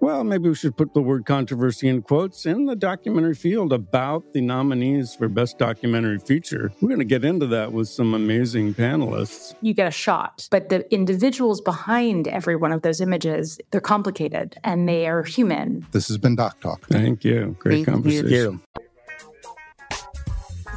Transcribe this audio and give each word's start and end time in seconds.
Well, 0.00 0.22
maybe 0.22 0.48
we 0.48 0.54
should 0.54 0.76
put 0.76 0.94
the 0.94 1.02
word 1.02 1.26
controversy 1.26 1.88
in 1.88 2.02
quotes 2.02 2.46
in 2.46 2.66
the 2.66 2.76
documentary 2.76 3.34
field 3.34 3.72
about 3.72 4.32
the 4.32 4.40
nominees 4.40 5.16
for 5.16 5.28
Best 5.28 5.58
Documentary 5.58 6.20
Feature. 6.20 6.72
We're 6.80 6.88
going 6.88 7.00
to 7.00 7.04
get 7.04 7.24
into 7.24 7.48
that 7.48 7.72
with 7.72 7.88
some 7.88 8.14
amazing 8.14 8.74
panelists. 8.74 9.56
You 9.60 9.74
get 9.74 9.88
a 9.88 9.90
shot, 9.90 10.46
but 10.52 10.68
the 10.68 10.90
individuals 10.94 11.60
behind 11.60 12.28
every 12.28 12.54
one 12.54 12.70
of 12.70 12.82
those 12.82 13.00
images, 13.00 13.58
they're 13.72 13.80
complicated 13.80 14.56
and 14.62 14.88
they 14.88 15.08
are 15.08 15.24
human. 15.24 15.84
This 15.90 16.06
has 16.08 16.16
been 16.16 16.36
Doc 16.36 16.60
Talk. 16.60 16.86
Thank 16.86 17.24
you. 17.24 17.56
Great 17.58 17.84
Thank 17.84 17.88
conversation. 17.88 18.30
you. 18.30 18.60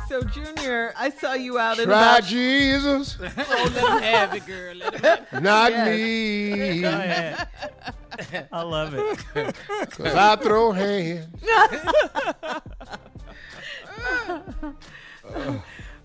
So, 0.10 0.24
Junior, 0.24 0.94
I 0.98 1.10
saw 1.12 1.36
you 1.36 1.60
out 1.60 1.78
and 1.78 1.88
Try 1.88 2.18
about. 2.18 2.24
Jesus. 2.24 3.18
oh, 3.22 3.72
let 3.76 3.76
him 3.76 4.02
have 4.04 4.34
it, 4.34 4.46
girl. 4.48 4.76
Let 4.76 4.94
him 4.96 5.02
have 5.04 5.28
it. 5.32 5.42
Not 5.44 5.72
Yes. 5.72 7.50
me. 7.80 7.92
Go 8.22 8.28
ahead. 8.30 8.48
I 8.52 8.62
love 8.64 8.94
it. 8.94 9.56
Cause 9.92 10.14
I 10.16 10.36
throw 10.38 10.72
hands. 10.72 11.28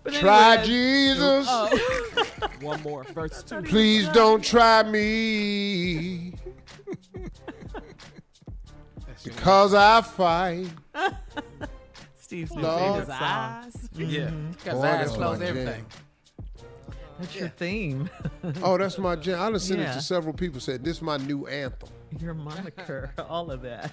But 0.03 0.15
Try 0.15 0.53
anyway, 0.55 0.67
Jesus. 0.67 1.47
Oh. 1.49 1.79
One 2.61 2.81
more, 2.83 3.03
verse 3.05 3.43
two. 3.43 3.61
Please 3.63 4.07
don't 4.11 4.43
try 4.45 4.85
me. 4.85 6.35
Because 9.25 9.75
I 9.75 10.01
fight. 10.03 10.69
Steve's 12.21 12.55
new 12.55 12.63
Lord. 12.63 12.79
favorite 12.81 12.99
His 13.01 13.07
song. 13.09 13.17
eyes. 13.23 13.89
Yeah. 13.97 14.21
Mm-hmm. 14.29 14.51
Got 14.53 14.65
his 14.65 14.75
Boy, 14.75 14.81
eyes 14.87 14.99
that's 15.01 15.13
closed, 15.13 15.41
my 15.41 15.47
jam. 15.47 15.57
everything. 15.59 15.87
That's 17.19 17.35
your 17.35 17.49
theme. 17.49 18.11
Oh, 18.63 18.79
that's 18.79 18.99
my 18.99 19.17
jam. 19.17 19.41
I 19.41 19.51
done 19.51 19.59
sent 19.59 19.81
it 19.81 19.93
to 19.93 20.01
several 20.03 20.35
people. 20.35 20.61
Said 20.61 20.85
this 20.85 20.99
is 20.99 21.03
my 21.03 21.17
new 21.17 21.47
anthem. 21.49 21.89
Your 22.21 22.35
moniker, 22.35 23.13
all 23.29 23.51
of 23.51 23.63
that. 23.63 23.93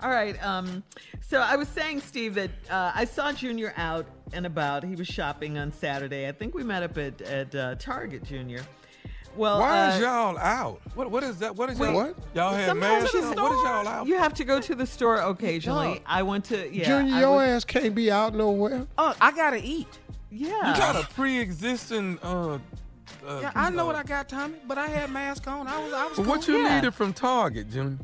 All 0.00 0.10
right. 0.10 0.42
Um, 0.44 0.82
so 1.20 1.40
I 1.40 1.56
was 1.56 1.68
saying, 1.68 2.00
Steve, 2.00 2.34
that 2.34 2.50
uh, 2.70 2.92
I 2.94 3.04
saw 3.04 3.32
Junior 3.32 3.74
out 3.76 4.06
and 4.32 4.46
about. 4.46 4.84
He 4.84 4.94
was 4.94 5.06
shopping 5.06 5.58
on 5.58 5.72
Saturday. 5.72 6.28
I 6.28 6.32
think 6.32 6.54
we 6.54 6.62
met 6.62 6.82
up 6.82 6.96
at 6.98 7.20
at 7.22 7.54
uh, 7.54 7.74
Target, 7.76 8.24
Junior. 8.24 8.62
Well, 9.36 9.60
Why 9.60 9.86
uh, 9.86 9.94
is 9.94 10.00
y'all 10.00 10.38
out? 10.38 10.80
What 10.94 11.10
what 11.10 11.22
is 11.22 11.38
that? 11.38 11.54
What 11.54 11.70
is 11.70 11.78
y'all? 11.78 11.94
What? 11.94 12.16
Y'all 12.34 12.54
have 12.54 12.68
sometimes 12.68 13.02
masks 13.02 13.12
the 13.12 13.20
on? 13.22 13.36
What 13.36 13.52
is 13.52 13.62
y'all 13.62 13.88
out? 13.88 14.06
You 14.06 14.18
have 14.18 14.34
to 14.34 14.44
go 14.44 14.60
to 14.60 14.74
the 14.74 14.86
store 14.86 15.16
occasionally. 15.16 15.94
Dog. 15.94 16.02
I 16.06 16.22
went 16.22 16.44
to 16.46 16.74
yeah. 16.74 16.86
Junior, 16.86 17.14
I 17.14 17.20
your 17.20 17.36
was- 17.36 17.48
ass 17.48 17.64
can't 17.64 17.94
be 17.94 18.10
out 18.10 18.34
nowhere. 18.34 18.86
Oh, 18.96 19.14
I 19.20 19.32
gotta 19.32 19.60
eat. 19.62 19.98
Yeah. 20.30 20.72
You 20.72 20.78
got 20.78 20.96
a 20.96 21.06
pre-existing. 21.14 22.18
Uh, 22.22 22.58
uh, 23.26 23.38
Yeah, 23.42 23.52
I 23.54 23.70
know 23.70 23.82
uh, 23.84 23.86
what 23.86 23.96
I 23.96 24.02
got, 24.02 24.28
Tommy, 24.28 24.58
but 24.66 24.78
I 24.78 24.86
had 24.88 25.10
mask 25.10 25.46
on. 25.46 25.66
I 25.66 25.82
was, 25.82 25.92
I 25.92 26.06
was. 26.08 26.16
But 26.18 26.26
what 26.26 26.48
you 26.48 26.56
Yeah. 26.58 26.76
needed 26.76 26.94
from 26.94 27.12
Target, 27.12 27.70
Junior? 27.70 27.98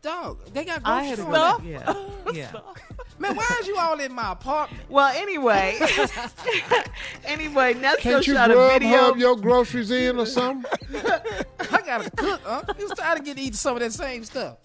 Dog, 0.00 0.38
they 0.52 0.64
got 0.64 0.82
I 0.84 1.00
grocery 1.00 1.06
had 1.08 1.16
to 1.16 1.22
store. 1.22 1.32
go. 1.32 1.58
Yeah. 1.64 2.32
Yeah. 2.32 2.60
Man, 3.18 3.36
why 3.36 3.58
is 3.60 3.66
you 3.68 3.76
all 3.78 3.98
in 4.00 4.12
my 4.12 4.32
apartment? 4.32 4.82
Well, 4.88 5.12
anyway, 5.16 5.78
anyway, 7.24 7.74
Nesto 7.74 7.98
Can't 7.98 8.26
you 8.26 8.34
shot 8.34 8.50
a 8.50 8.54
grub 8.54 8.80
video. 8.82 8.96
hub 8.98 9.16
your 9.16 9.36
groceries 9.36 9.90
in 9.90 10.18
or 10.18 10.26
something? 10.26 10.70
I 10.94 11.82
gotta 11.84 12.10
cook, 12.10 12.40
huh? 12.44 12.62
You 12.78 12.88
started 12.88 13.20
to 13.24 13.34
get 13.34 13.38
eat 13.42 13.54
some 13.54 13.76
of 13.76 13.80
that 13.82 13.92
same 13.92 14.24
stuff. 14.24 14.56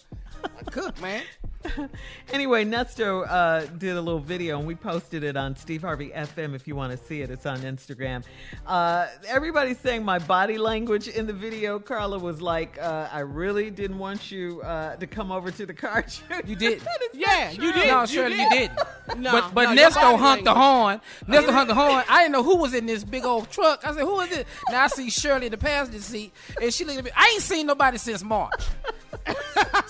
I 0.43 0.63
cook, 0.71 0.99
man. 1.01 1.23
Anyway, 2.33 2.65
Nesto 2.65 3.25
uh, 3.27 3.65
did 3.77 3.95
a 3.95 4.01
little 4.01 4.19
video 4.19 4.57
and 4.57 4.67
we 4.67 4.75
posted 4.75 5.23
it 5.23 5.37
on 5.37 5.55
Steve 5.55 5.81
Harvey 5.81 6.09
FM 6.09 6.53
if 6.53 6.67
you 6.67 6.75
want 6.75 6.91
to 6.91 6.97
see 7.05 7.21
it. 7.21 7.31
It's 7.31 7.45
on 7.45 7.59
Instagram. 7.59 8.23
Uh, 8.65 9.07
everybody's 9.25 9.79
saying 9.79 10.03
my 10.03 10.19
body 10.19 10.57
language 10.57 11.07
in 11.07 11.25
the 11.25 11.33
video. 11.33 11.79
Carla 11.79 12.19
was 12.19 12.41
like, 12.41 12.77
uh, 12.81 13.07
I 13.11 13.19
really 13.19 13.71
didn't 13.71 13.97
want 13.97 14.29
you 14.29 14.61
uh, 14.61 14.97
to 14.97 15.07
come 15.07 15.31
over 15.31 15.51
to 15.51 15.65
the 15.65 15.73
car. 15.73 16.05
You 16.45 16.55
did. 16.55 16.81
Yeah, 17.13 17.51
you 17.51 17.57
true. 17.57 17.73
did. 17.73 17.87
No, 17.87 18.05
Shirley, 18.05 18.41
you 18.41 18.49
did. 18.49 18.71
No, 19.17 19.31
but 19.31 19.53
but 19.53 19.63
no, 19.73 19.81
your 19.81 19.89
Nesto 19.89 20.19
honked 20.19 20.43
the 20.43 20.53
horn. 20.53 20.99
Nesto 21.25 21.49
honked 21.49 21.69
the 21.69 21.75
horn. 21.75 22.03
I 22.09 22.23
didn't 22.23 22.33
know 22.33 22.43
who 22.43 22.57
was 22.57 22.73
in 22.73 22.85
this 22.85 23.05
big 23.05 23.23
old 23.23 23.49
truck. 23.49 23.85
I 23.85 23.93
said, 23.93 24.01
who 24.01 24.19
is 24.19 24.31
it? 24.31 24.47
Now 24.69 24.83
I 24.83 24.87
see 24.87 25.09
Shirley 25.09 25.45
in 25.45 25.51
the 25.51 25.57
passenger 25.57 26.01
seat, 26.01 26.33
and 26.61 26.73
she 26.73 26.83
looked 26.83 26.99
at 26.99 27.05
me. 27.05 27.11
I 27.15 27.31
ain't 27.33 27.41
seen 27.41 27.67
nobody 27.67 27.97
since 27.97 28.21
March. 28.21 28.65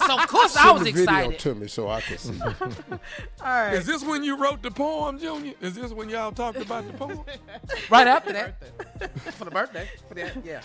So 0.06 0.18
of 0.20 0.28
course 0.28 0.56
I 0.56 0.64
Send 0.64 0.74
was 0.74 0.84
the 0.84 0.92
video 0.92 1.04
excited. 1.30 1.40
to 1.40 1.56
me 1.56 1.68
so 1.68 1.90
I 1.90 2.02
can 2.02 2.18
see. 2.18 2.40
All 2.92 2.98
right. 3.42 3.74
Is 3.74 3.86
this 3.86 4.04
when 4.04 4.24
you 4.24 4.38
wrote 4.38 4.62
the 4.62 4.72
poem, 4.72 5.20
Junior? 5.20 5.54
Is 5.62 5.76
this 5.76 5.92
when 5.92 6.10
y'all 6.10 6.32
talked 6.32 6.58
about 6.60 6.88
the 6.88 6.94
poem? 6.94 7.22
Right 7.90 8.08
after 8.08 8.34
that, 8.34 8.62
for 9.34 9.46
the 9.46 9.52
birthday, 9.52 9.88
for 10.08 10.14
that, 10.16 10.46
yeah. 10.46 10.62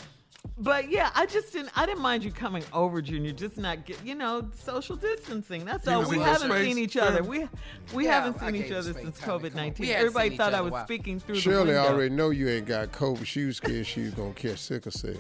But 0.59 0.91
yeah, 0.91 1.11
I 1.15 1.27
just 1.27 1.53
didn't. 1.53 1.71
I 1.77 1.87
didn't 1.87 2.03
mind 2.03 2.25
you 2.25 2.31
coming 2.33 2.65
over, 2.73 3.01
Junior. 3.01 3.33
Just 3.33 3.57
not 3.57 3.87
get, 3.87 4.05
you 4.05 4.15
know, 4.15 4.49
social 4.65 4.97
distancing. 4.97 5.65
That's 5.65 5.87
You 5.87 5.93
all. 5.93 6.09
We 6.09 6.19
haven't 6.19 6.51
space, 6.51 6.67
seen 6.67 6.79
each 6.79 6.97
other. 6.97 7.23
We 7.23 7.49
we 7.95 8.05
Yeah, 8.05 8.21
haven't 8.23 8.41
seen 8.41 8.57
each 8.57 8.73
other 8.73 8.93
since 8.93 9.19
COVID 9.21 9.55
nineteen. 9.55 9.89
Everybody 9.91 10.37
thought 10.37 10.53
I 10.53 10.61
was 10.61 10.73
while. 10.73 10.85
speaking 10.85 11.21
through 11.21 11.37
the 11.37 11.41
Shirley 11.41 11.67
window. 11.69 11.85
already 11.87 12.15
know 12.15 12.31
you 12.31 12.49
ain't 12.49 12.67
got 12.67 12.93
COVID. 12.93 13.25
She 13.25 13.45
was 13.45 13.57
scared 13.59 13.87
she 13.87 14.03
was 14.03 14.15
gonna 14.15 14.35
catch 14.35 14.59
sickle 14.59 14.93
cell. 14.93 15.15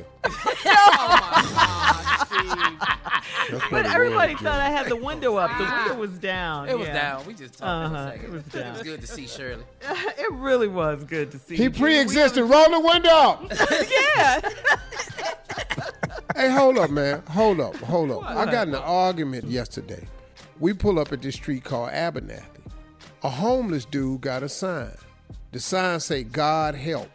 That's 3.51 3.69
But 3.71 3.87
everybody 3.87 4.35
thought 4.35 4.61
I 4.61 4.71
had 4.71 4.89
the 4.89 4.97
window 4.97 5.37
up. 5.37 5.51
The 5.59 5.65
window 5.65 5.95
was 6.01 6.11
down. 6.19 6.69
It 6.69 6.79
was 6.79 6.89
yeah. 6.89 6.95
down. 6.95 7.27
We 7.27 7.35
just 7.35 7.59
talked 7.59 7.93
Uh-huh. 7.93 7.97
a 7.97 8.11
second. 8.13 8.25
It 8.25 8.33
was 8.33 8.43
It 8.55 8.73
was 8.73 8.83
good 8.83 9.01
to 9.01 9.07
see 9.07 9.27
Shirley. 9.27 9.65
it 9.83 10.33
really 10.33 10.69
was 10.69 11.05
good 11.05 11.31
to 11.33 11.39
see. 11.39 11.57
He 11.57 11.65
you. 11.65 11.71
pre-existed. 11.71 12.45
Roll 12.45 12.71
the 12.71 12.81
window 12.81 13.11
up. 13.11 13.45
yeah. 14.17 14.41
Hey, 16.35 16.51
hold 16.51 16.79
up, 16.79 16.91
man. 16.91 17.23
Hold 17.29 17.61
up, 17.61 17.77
hold 17.77 18.11
up. 18.11 18.23
I 18.25 18.47
got 18.51 18.69
in 18.69 18.75
an 18.75 18.83
argument 18.83 19.45
yesterday. 19.45 20.07
We 20.61 20.73
pull 20.73 20.99
up 20.99 21.13
at 21.13 21.21
this 21.21 21.35
street 21.35 21.63
called 21.65 21.91
Abernathy. 21.91 22.47
A 23.23 23.29
homeless 23.29 23.85
dude 23.85 24.23
got 24.23 24.43
a 24.43 24.49
sign. 24.49 24.97
The 25.53 25.61
sign 25.61 26.01
say 26.01 26.23
"God 26.25 26.75
help." 26.75 27.11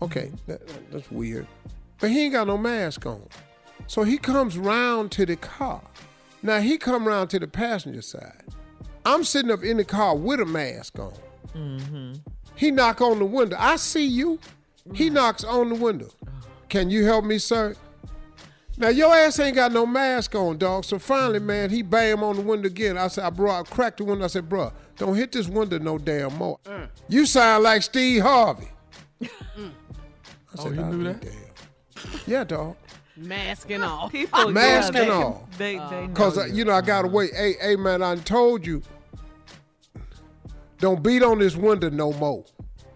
Okay, 0.00 0.32
that, 0.46 0.66
that's 0.90 1.10
weird. 1.10 1.46
But 2.02 2.10
he 2.10 2.24
ain't 2.24 2.32
got 2.32 2.48
no 2.48 2.58
mask 2.58 3.06
on. 3.06 3.22
So 3.86 4.02
he 4.02 4.18
comes 4.18 4.58
round 4.58 5.12
to 5.12 5.24
the 5.24 5.36
car. 5.36 5.80
Now 6.42 6.58
he 6.58 6.76
come 6.76 7.06
round 7.06 7.30
to 7.30 7.38
the 7.38 7.46
passenger 7.46 8.02
side. 8.02 8.42
I'm 9.06 9.22
sitting 9.22 9.52
up 9.52 9.62
in 9.62 9.76
the 9.76 9.84
car 9.84 10.16
with 10.16 10.40
a 10.40 10.44
mask 10.44 10.98
on. 10.98 11.12
Mm-hmm. 11.54 12.14
He 12.56 12.72
knock 12.72 13.00
on 13.00 13.20
the 13.20 13.24
window. 13.24 13.56
I 13.56 13.76
see 13.76 14.04
you. 14.04 14.40
He 14.92 15.10
mm. 15.10 15.12
knocks 15.12 15.44
on 15.44 15.68
the 15.68 15.76
window. 15.76 16.08
Oh. 16.26 16.30
Can 16.68 16.90
you 16.90 17.04
help 17.04 17.24
me, 17.24 17.38
sir? 17.38 17.76
Now 18.78 18.88
your 18.88 19.14
ass 19.14 19.38
ain't 19.38 19.54
got 19.54 19.70
no 19.70 19.86
mask 19.86 20.34
on, 20.34 20.58
dog. 20.58 20.84
So 20.84 20.98
finally, 20.98 21.38
mm. 21.38 21.44
man, 21.44 21.70
he 21.70 21.82
bam 21.82 22.24
on 22.24 22.34
the 22.34 22.42
window 22.42 22.66
again. 22.66 22.98
I 22.98 23.06
said, 23.06 23.30
bro, 23.36 23.52
I 23.52 23.62
cracked 23.62 23.98
the 23.98 24.04
window. 24.04 24.24
I 24.24 24.28
said, 24.28 24.48
bro, 24.48 24.72
don't 24.96 25.14
hit 25.14 25.30
this 25.30 25.46
window 25.46 25.78
no 25.78 25.98
damn 25.98 26.34
more. 26.34 26.58
Mm. 26.64 26.88
You 27.08 27.26
sound 27.26 27.62
like 27.62 27.82
Steve 27.84 28.22
Harvey. 28.22 28.68
I 29.22 29.28
Oh, 30.58 30.64
said, 30.64 30.74
you 30.74 30.82
"I'll 30.82 30.92
knew 30.92 31.04
that? 31.04 31.20
damn. 31.20 31.32
Yeah, 32.26 32.44
dog. 32.44 32.76
Mask 33.16 33.70
and 33.70 33.84
all. 33.84 34.08
People, 34.08 34.50
Mask 34.50 34.94
yeah, 34.94 35.00
and 35.02 35.10
they, 35.10 35.14
all. 35.14 35.48
They, 35.58 35.72
they 35.76 36.06
know 36.06 36.10
Cause 36.14 36.38
uh, 36.38 36.46
you. 36.46 36.54
you 36.54 36.64
know 36.64 36.72
I 36.72 36.80
gotta 36.80 37.08
wait. 37.08 37.34
Hey, 37.34 37.54
hey, 37.60 37.76
man, 37.76 38.02
I 38.02 38.16
told 38.16 38.66
you. 38.66 38.82
Don't 40.78 41.02
beat 41.02 41.22
on 41.22 41.38
this 41.38 41.54
window 41.54 41.90
no 41.90 42.12
more. 42.14 42.44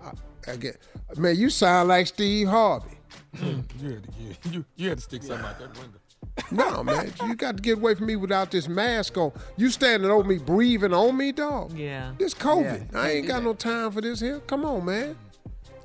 I, 0.03 0.11
I 0.51 0.57
get, 0.57 0.79
man, 1.17 1.37
you 1.37 1.51
sound 1.51 1.89
like 1.89 2.09
Steve 2.09 2.49
Harvey. 2.49 2.99
you, 3.43 3.47
had 3.47 3.69
to, 3.79 4.11
get- 4.11 4.53
you, 4.53 4.65
you 4.75 4.89
had 4.89 4.99
to 4.99 5.05
stick 5.05 5.23
something 5.23 5.47
out 5.47 5.59
that 5.59 5.79
window. 5.79 5.99
No, 6.51 6.83
man, 6.85 7.11
you 7.25 7.35
got 7.35 7.57
to 7.57 7.63
get 7.63 7.79
away 7.79 7.95
from 7.95 8.07
me 8.07 8.17
without 8.17 8.51
this 8.51 8.69
mask 8.69 9.17
on. 9.17 9.33
You 9.57 9.71
standing 9.71 10.11
over 10.11 10.29
me, 10.29 10.37
breathing 10.37 10.93
on 10.93 11.17
me, 11.17 11.33
dog. 11.33 11.73
Yeah. 11.73 12.13
This 12.19 12.35
COVID. 12.35 12.93
Yeah, 12.93 13.01
I 13.01 13.11
ain't 13.13 13.27
got 13.27 13.39
that. 13.39 13.45
no 13.45 13.55
time 13.55 13.91
for 13.91 14.03
this 14.03 14.21
here. 14.21 14.41
Come 14.41 14.65
on, 14.67 14.85
man. 14.85 15.17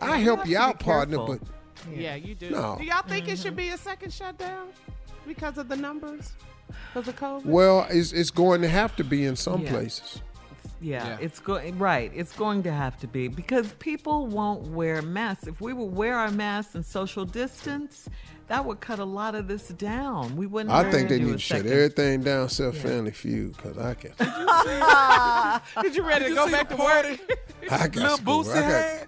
I 0.02 0.18
help 0.18 0.40
have 0.40 0.50
you 0.50 0.58
out, 0.58 0.80
partner, 0.80 1.18
careful. 1.18 1.38
but 1.40 1.48
Yeah, 1.94 2.16
you 2.16 2.36
do. 2.36 2.50
No. 2.52 2.76
Do 2.80 2.86
y'all 2.86 3.04
think 3.04 3.28
it 3.28 3.38
should 3.38 3.48
mm-hmm. 3.48 3.56
be 3.58 3.70
a 3.70 3.78
second 3.78 4.14
shutdown 4.14 4.68
because 5.28 5.58
of 5.58 5.68
the 5.68 5.76
numbers? 5.76 6.34
Because 6.94 7.08
of 7.10 7.16
COVID? 7.20 7.46
well, 7.46 7.88
it's 7.90 8.12
it's 8.14 8.32
going 8.32 8.62
to 8.62 8.70
have 8.70 8.96
to 8.98 9.04
be 9.04 9.26
in 9.26 9.36
some 9.36 9.62
Yeah. 9.62 9.72
places. 9.72 10.22
Yeah, 10.80 11.06
Yeah. 11.06 11.18
it's 11.22 11.40
going 11.40 11.78
right. 11.78 12.12
It's 12.16 12.34
going 12.36 12.64
to 12.64 12.72
have 12.72 12.98
to 13.00 13.08
be 13.08 13.28
because 13.28 13.72
people 13.74 14.28
won't 14.28 14.64
wear 14.70 15.02
masks. 15.02 15.48
If 15.48 15.62
we 15.62 15.74
would 15.74 15.96
wear 15.96 16.18
our 16.18 16.32
masks 16.32 16.74
and 16.74 16.84
social 16.84 17.24
distance, 17.24 18.10
that 18.48 18.66
would 18.66 18.80
cut 18.80 19.00
a 19.00 19.06
lot 19.06 19.36
of 19.36 19.48
this 19.48 19.68
down. 19.70 20.36
We 20.36 20.46
wouldn't. 20.48 20.74
I 20.74 20.90
think 20.92 21.08
they 21.10 21.20
need 21.20 21.34
to 21.34 21.38
shut 21.38 21.66
everything 21.66 22.22
down 22.22 22.46
except 22.46 22.78
Family 22.78 23.12
Feud, 23.12 23.58
cause 23.58 23.78
I 23.78 23.94
can. 23.94 24.12
Did 25.84 25.96
you 25.96 26.04
ready 26.04 26.30
to 26.30 26.36
go 26.36 26.50
back 26.50 26.68
to 26.70 26.76
party? 26.76 27.20
work? 27.30 27.40
I 27.70 27.88
got 27.88 27.96
Lil 27.96 28.18
to 28.18 28.24
go. 28.24 28.32
Boosie 28.32 28.52
I 28.52 28.62
got, 28.62 28.72
had? 28.72 29.01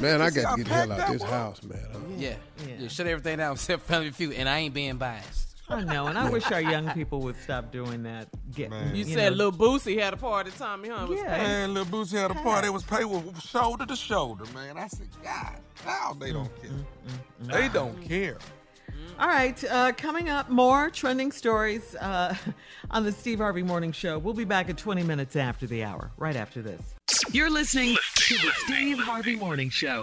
Man, 0.00 0.22
I 0.22 0.30
got 0.30 0.56
to 0.56 0.56
get 0.62 0.68
the 0.68 0.74
hell 0.74 0.92
out 0.92 0.98
that 0.98 1.12
this 1.12 1.22
was? 1.22 1.30
house, 1.30 1.62
man. 1.62 1.86
I'm- 1.92 2.14
Yeah. 2.18 2.34
Yeah. 2.66 2.74
yeah. 2.78 2.88
Shut 2.88 3.06
everything 3.06 3.38
down 3.38 3.52
except 3.54 3.82
Family 3.82 4.10
Feud, 4.10 4.34
and 4.34 4.48
I 4.48 4.58
ain't 4.58 4.74
being 4.74 4.96
biased. 4.96 5.50
I 5.70 5.84
know, 5.84 6.08
and 6.08 6.18
I 6.18 6.28
wish 6.28 6.50
our 6.50 6.60
young 6.60 6.90
people 6.90 7.20
would 7.20 7.36
stop 7.36 7.70
doing 7.70 8.02
that. 8.02 8.26
Get 8.52 8.70
Man. 8.70 8.94
You, 8.94 9.04
you 9.04 9.14
said 9.14 9.30
know, 9.30 9.50
Lil 9.50 9.52
Boosie 9.52 10.00
had 10.00 10.12
a 10.12 10.16
party. 10.16 10.50
Tommy 10.50 10.88
Hunt 10.88 11.08
was 11.08 11.20
Yeah. 11.20 11.36
paying. 11.36 11.48
Man, 11.48 11.74
Lil 11.74 11.84
Boosie 11.84 12.18
had 12.18 12.32
a 12.32 12.34
party. 12.34 12.66
It 12.66 12.72
was 12.72 12.82
paid 12.82 13.04
with 13.04 13.40
shoulder 13.40 13.86
to 13.86 13.94
shoulder, 13.94 14.44
man. 14.52 14.76
I 14.76 14.88
said, 14.88 15.06
God, 15.22 15.60
now 15.86 16.16
they 16.18 16.32
don't 16.32 16.52
mm-hmm. 16.56 16.76
care. 16.76 16.86
Mm-hmm. 17.42 17.52
They 17.52 17.68
don't 17.68 18.02
care. 18.02 18.38
All 19.18 19.28
right, 19.28 19.62
uh, 19.64 19.92
coming 19.92 20.28
up, 20.28 20.48
more 20.48 20.90
trending 20.90 21.32
stories 21.32 21.94
uh, 21.96 22.34
on 22.90 23.04
the 23.04 23.12
Steve 23.12 23.38
Harvey 23.38 23.62
Morning 23.62 23.92
Show. 23.92 24.18
We'll 24.18 24.34
be 24.34 24.44
back 24.44 24.70
at 24.70 24.78
20 24.78 25.02
minutes 25.02 25.36
after 25.36 25.66
the 25.66 25.84
hour, 25.84 26.10
right 26.16 26.36
after 26.36 26.62
this. 26.62 26.94
You're 27.30 27.50
listening 27.50 27.96
to 28.14 28.34
the 28.34 28.50
Steve 28.64 28.98
Harvey 28.98 29.36
Morning 29.36 29.70
Show. 29.70 30.02